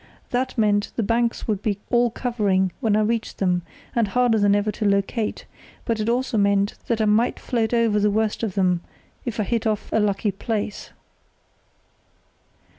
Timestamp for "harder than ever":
4.07-4.71